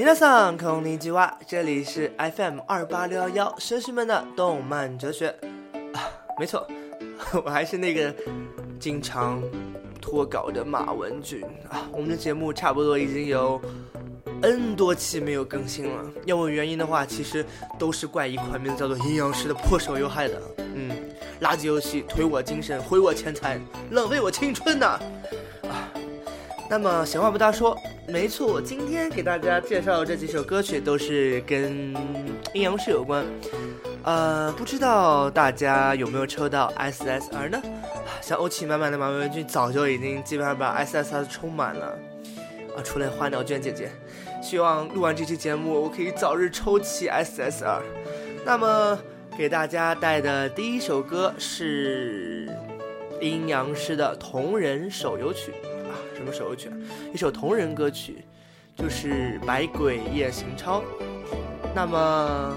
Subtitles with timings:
[0.00, 5.28] 皆さんこんにちは，这里是 FM 二八六幺幺绅士们的动漫哲学
[5.94, 6.04] 啊，
[6.38, 6.66] 没错，
[7.44, 8.14] 我还是那个
[8.78, 9.42] 经常
[10.00, 11.88] 脱稿的马文俊啊。
[11.92, 13.60] 我们的节目差不多已经有
[14.42, 17.44] N 多期没有更新了，要问原因的话，其实
[17.78, 20.42] 都是怪一款名字叫做《阴阳师》的破手游害的。
[20.74, 20.90] 嗯，
[21.40, 23.58] 垃圾游戏颓我精神，毁我钱财，
[23.90, 25.00] 浪费我青春呐！
[25.62, 25.88] 啊，
[26.68, 27.74] 那么闲话不多说。
[28.11, 31.95] 没错，今天给大家介绍这几首歌曲都是跟
[32.53, 33.25] 阴阳师有关。
[34.03, 37.61] 呃，不知道大家有没有抽到 SSR 呢？
[38.21, 41.97] 像欧气满满的马文君早就已经基本上把 SSR 充满了。
[42.75, 43.89] 啊，除了花鸟娟姐姐，
[44.41, 47.81] 希望录完这期节目，我可以早日抽齐 SSR。
[48.45, 48.99] 那么
[49.37, 52.49] 给大家带的第一首歌是
[53.21, 55.53] 阴阳师的同人手游曲。
[56.21, 56.69] 什么手游曲？
[57.11, 58.23] 一首同人歌曲，
[58.77, 60.81] 就是《百鬼夜行超》。
[61.73, 62.55] 那么，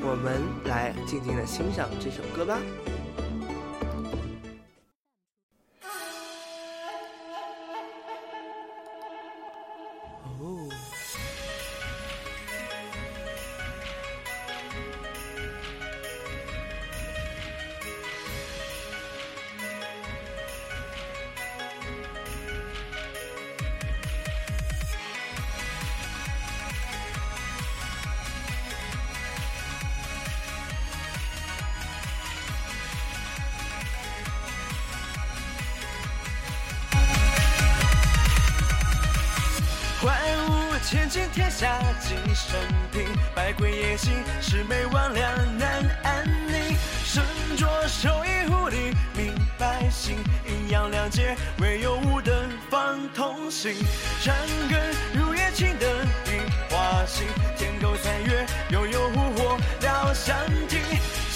[0.00, 2.60] 我们来静静的欣赏这首歌吧。
[40.90, 42.58] 千金天下几生
[42.90, 45.20] 平，百鬼夜行，魑魅魍魉
[45.56, 46.76] 难安宁。
[47.04, 47.22] 身
[47.56, 50.16] 着兽衣护理明百姓，
[50.48, 52.34] 阴阳两界唯有吾等
[52.68, 53.72] 方同行。
[54.20, 54.34] 山
[54.68, 54.80] 根
[55.14, 55.88] 如夜青灯
[56.34, 57.24] 映花心，
[57.56, 60.36] 天沟三月悠悠湖火燎香
[60.68, 60.80] 亭。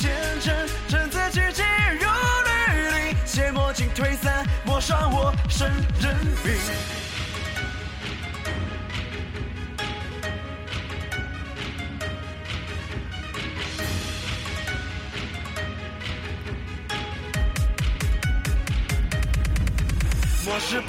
[0.00, 1.64] 前尘臣子举剑
[2.00, 5.70] 如履历，邪魔尽退散，莫伤我身
[6.00, 6.12] 人
[6.42, 6.52] 兵。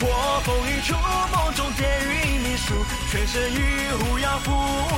[0.05, 0.93] 我风一出，
[1.33, 4.53] 梦中电云秘书，全身与狐妖符，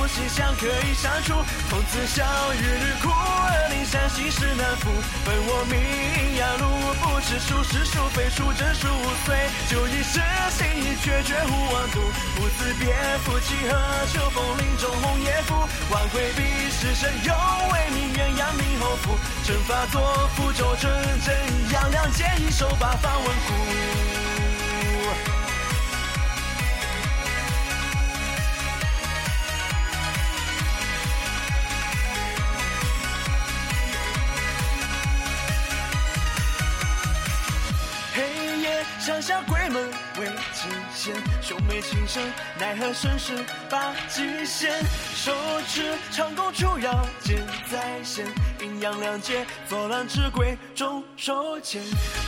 [0.06, 1.32] 心相可以相处。
[1.70, 4.92] 从此笑与日苦，二灵山心事难负。
[5.24, 6.68] 本我名阳路，
[7.00, 8.88] 不知孰是孰非，孰真孰
[9.24, 9.34] 碎。
[9.70, 10.20] 就一世
[10.52, 12.00] 心意决绝无妄度，
[12.36, 12.92] 不辞别
[13.24, 13.72] 夫妻和
[14.12, 15.56] 秋风林中红叶拂。
[15.88, 17.32] 万回避世神有
[17.72, 19.16] 为民，鸳鸯命后福。
[19.46, 20.92] 正法作符咒阵，
[21.24, 21.34] 真
[21.72, 24.07] 阳两剑一手八方稳固。
[40.98, 42.20] 极限，秀眉轻声，
[42.58, 43.32] 奈何身世
[43.70, 44.72] 把极限。
[45.14, 45.32] 手
[45.68, 47.38] 持长弓出妖剑
[47.70, 48.26] 在先，
[48.60, 51.80] 阴阳两界作乱之鬼众手牵。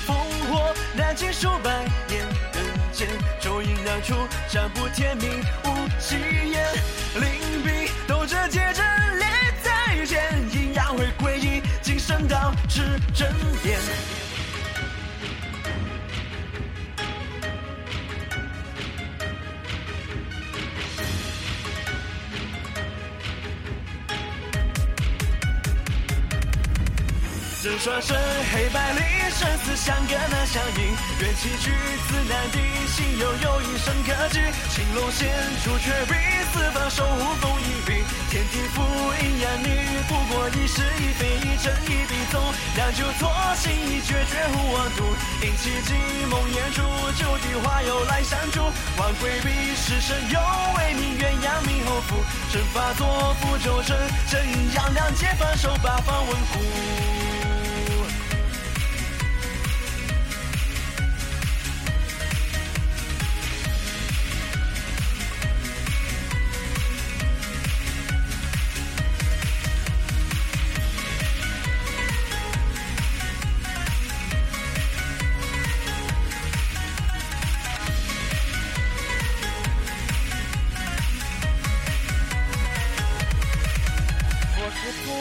[0.07, 0.15] 烽
[0.49, 2.21] 火燃尽数百年
[2.55, 3.09] 人间，
[3.41, 4.15] 咒影难出，
[4.49, 5.29] 占卜天命
[5.65, 6.15] 无奇
[6.49, 6.65] 言。
[7.17, 8.85] 灵璧斗者皆真
[9.19, 9.27] 烈
[9.65, 12.83] 在前，阴阳会归一，今生道至
[13.13, 13.29] 真
[13.65, 14.30] 言。
[27.61, 28.17] 双生
[28.53, 29.01] 黑白里，
[29.37, 30.97] 生死相隔难相依。
[31.21, 31.71] 缘起举
[32.09, 34.41] 子难敌，心悠悠一生可及。
[34.71, 35.29] 青龙现
[35.63, 36.15] 出绝壁，
[36.55, 38.03] 四方守护风一笔。
[38.31, 38.81] 天地覆
[39.21, 39.69] 阴阳逆，
[40.09, 42.41] 不过一时一非一真一笔纵。
[42.77, 45.05] 两酒错心意决绝无妄度。
[45.43, 46.81] 引起寂梦魇出，
[47.13, 48.63] 九地花又来相助。
[48.97, 50.41] 万鬼避世神有
[50.79, 52.25] 为民，鸳鸯命后福。
[52.51, 53.99] 阵法作符咒阵，
[54.31, 56.59] 真阳两界反手八方稳固。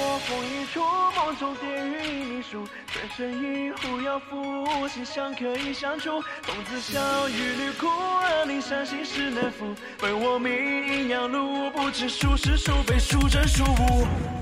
[0.09, 0.81] 破风一，出
[1.15, 1.55] 梦中。
[1.57, 4.17] 蝶与一命数，转身一壶药。
[4.17, 6.19] 赋心相，可以相处。
[6.47, 9.75] 公子笑，一绿枯暗，凝山心事难复。
[9.99, 14.38] 本我命阴阳路，不知孰是孰非，孰真孰无。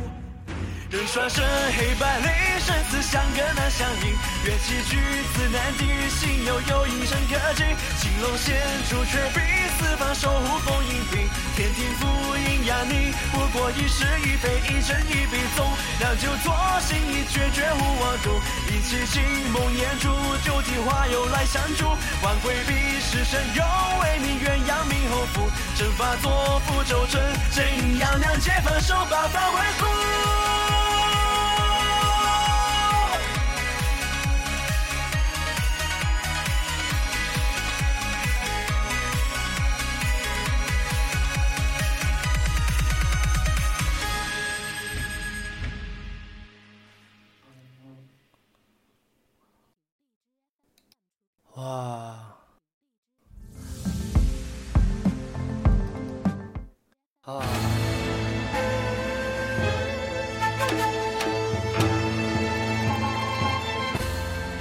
[0.90, 1.44] 人双生，
[1.76, 2.32] 黑白灵，
[2.64, 4.16] 生死相隔难相迎。
[4.46, 4.96] 缘起句
[5.36, 7.64] 字难敌，心悠悠，一生可及。
[8.00, 8.56] 青龙献
[8.88, 9.42] 出，却比
[9.76, 11.28] 四方守护风影屏。
[11.58, 12.08] 天庭覆
[12.40, 15.68] 阴阳逆，不过一时一非，一真一比纵。
[16.00, 18.40] 良久作心意，决绝无望度。
[18.72, 20.08] 一起惊梦魇烛，
[20.46, 21.84] 九庭花又来相助。
[22.24, 23.26] 万回避世？
[23.26, 23.62] 神又
[24.00, 25.52] 为你鸳鸯命后福。
[25.76, 30.17] 正法作福周春，真阴阳两界分手，八方回顾。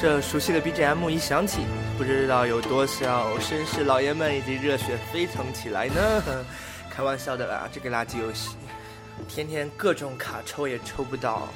[0.07, 1.63] 这熟悉的 BGM 一响起，
[1.99, 6.23] 不知道有多少绅士老爷们以及热血沸腾起来呢？
[6.89, 8.55] 开玩笑的啦，这个垃圾游戏，
[9.29, 11.49] 天天各种卡抽也抽不到，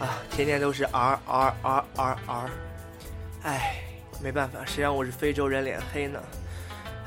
[0.00, 2.50] 啊，天天都是 R R R R R，
[3.42, 3.74] 哎。
[4.22, 6.18] 没办法，谁让我是非洲人脸黑呢？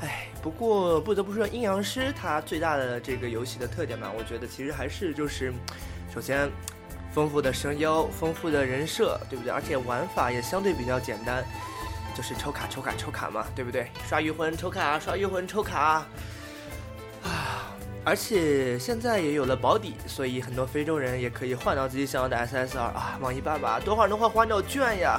[0.02, 5.52] 哎，不过不得不说，阴阳师它最大的这个游戏的特点嘛，我觉得其实还是就是，
[6.14, 6.48] 首先，
[7.16, 9.50] 丰富的声优，丰富的人设，对不对？
[9.50, 11.42] 而且玩法也相对比较简单，
[12.14, 13.90] 就是抽卡、抽卡、抽卡嘛，对不对？
[14.06, 16.04] 刷御魂抽卡，刷御魂抽卡，
[17.24, 17.72] 啊！
[18.04, 23.18] 而且现在也有了保底，所以很多非洲人也可以换到自己想要的 SSR 啊！
[23.22, 25.18] 网易爸爸多会儿能换花鸟卷呀？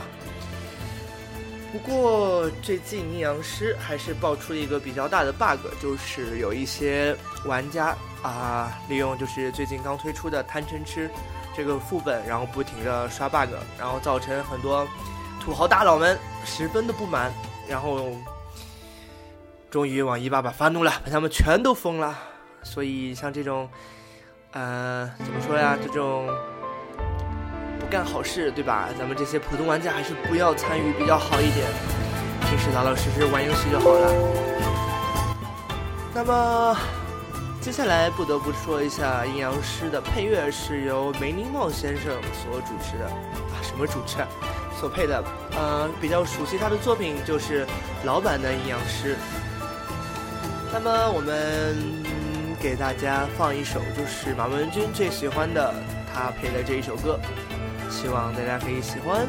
[1.72, 11.10] 不过最近阴阳师还是爆出了一个比较大的 bug，就是有一些玩家啊，利用就是最近刚推出的贪嗔痴
[11.58, 13.50] 这个副本，然后不停的刷 bug，
[13.80, 14.88] 然后造成很多
[15.42, 17.34] 土豪大佬们十分的不满，
[17.68, 18.12] 然后
[19.72, 22.16] 终于网易爸爸发怒了，把他们全都封了。
[22.62, 23.68] 所以像这种，
[24.52, 25.76] 呃，怎么说呀？
[25.82, 26.28] 这种
[27.80, 27.88] 不。
[27.90, 28.90] 干好事，对吧？
[29.00, 31.66] 咱们这些普通玩家还是不要参与比较好一点，
[32.42, 34.14] 平时老老实实玩游戏就好了。
[36.14, 36.78] 那么，
[37.68, 44.22] 接下来不得不说一下，阴阳师的配乐是由梅林茂先生所主持的啊，什么主持？
[44.22, 44.28] 啊
[44.80, 45.22] 所配的。
[45.52, 47.68] 呃，比较熟悉他的作品就是
[48.06, 49.18] 老版的阴阳师。
[50.72, 51.76] 那么，我们
[52.58, 55.74] 给大家放一首，就是马文君最喜欢的
[56.14, 57.20] 他配的这一首歌。
[57.90, 59.28] 希望大家可以喜欢，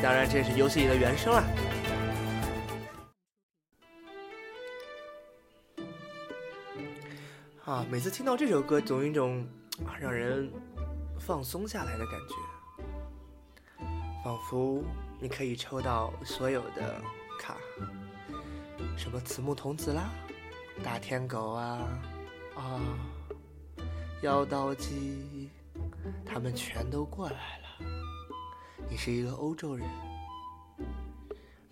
[0.00, 1.42] 当然这是游戏里的原声了。
[7.76, 9.46] 啊，每次听到这首歌，总有一种
[10.00, 10.50] 让人
[11.20, 13.84] 放松下来的感觉，
[14.24, 14.82] 仿佛
[15.20, 16.98] 你可以抽到所有的
[17.38, 17.54] 卡，
[18.96, 20.08] 什么慈木童子啦，
[20.82, 21.86] 大天狗啊，
[22.54, 22.80] 啊，
[24.22, 25.50] 妖刀姬，
[26.24, 27.66] 他们全都过来了。
[28.88, 29.86] 你是一个欧洲人，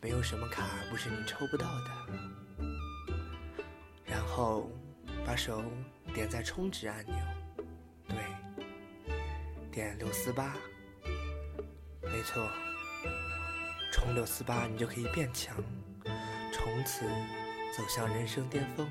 [0.02, 1.90] 没有什么卡不是你抽不到的。
[4.04, 4.70] 然后
[5.24, 5.62] 把手
[6.14, 7.16] 点在充值按钮，
[8.08, 8.16] 对，
[9.72, 10.56] 点六四八，
[12.00, 12.48] 没错，
[13.92, 15.56] 充六四八你就可以变强，
[16.52, 17.04] 从此
[17.76, 18.88] 走向人生巅峰。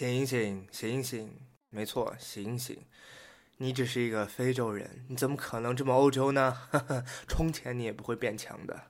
[0.00, 1.30] 醒醒醒醒！
[1.68, 2.86] 没错，醒醒！
[3.58, 6.56] 你只是一个非洲人，你怎么可能这么欧洲呢？
[7.28, 8.84] 充钱你也不会变强的。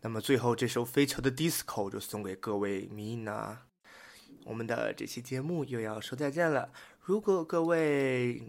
[0.00, 3.66] 那么最后这首飞球的 disco 就送给各位米娜。
[4.46, 6.72] 我们的这期节目又要说再见了。
[7.02, 8.42] 如果各位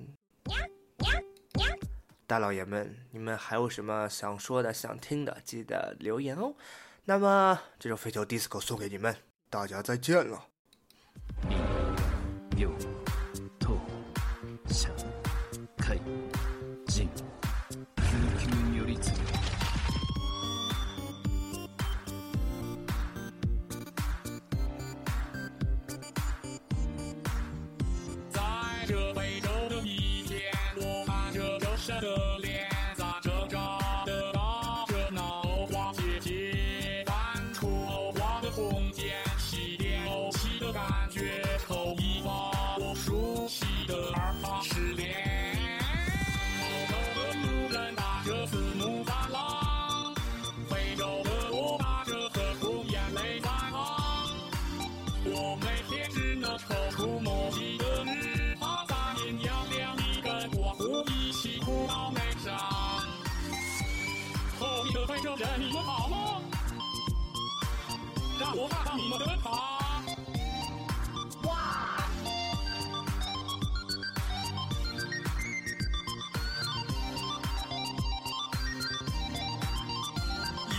[2.25, 6.55] 大老爷们，你们还有什么想说的、想听的，记得留言哦。
[7.05, 9.15] 那么这首飞球 disco 送给你们，
[9.51, 10.47] 大家再见了。
[12.59, 12.69] 让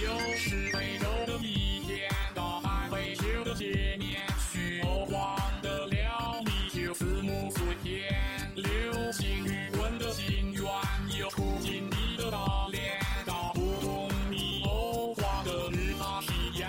[0.03, 8.11] 又是非洲的一天，大海未知的界面，许多荒的辽宁就四目四天，
[8.55, 16.67] 流星雨滚的心愿，又出进你的大脸，搞不懂你欧化的绿大体验，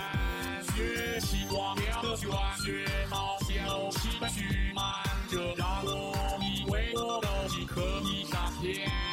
[0.76, 2.30] 学习光亮的玄
[2.66, 4.84] 学，好像都是在虚满，
[5.30, 9.11] 这让我以为我都已可以上天。